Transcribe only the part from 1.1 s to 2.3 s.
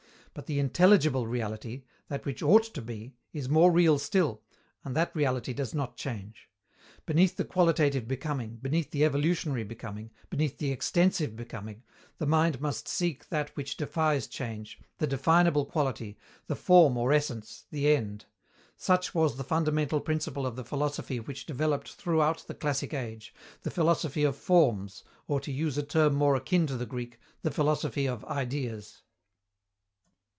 reality, that